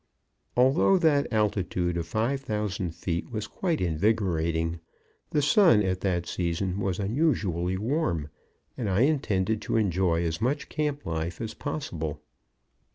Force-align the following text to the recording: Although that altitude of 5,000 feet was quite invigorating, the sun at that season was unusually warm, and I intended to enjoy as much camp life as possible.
Although 0.57 0.97
that 0.97 1.31
altitude 1.31 1.95
of 1.95 2.07
5,000 2.07 2.89
feet 2.95 3.29
was 3.31 3.45
quite 3.45 3.79
invigorating, 3.79 4.79
the 5.29 5.43
sun 5.43 5.83
at 5.83 6.01
that 6.01 6.25
season 6.25 6.79
was 6.79 6.97
unusually 6.97 7.77
warm, 7.77 8.29
and 8.75 8.89
I 8.89 9.01
intended 9.01 9.61
to 9.61 9.77
enjoy 9.77 10.23
as 10.23 10.41
much 10.41 10.69
camp 10.69 11.05
life 11.05 11.39
as 11.39 11.53
possible. 11.53 12.19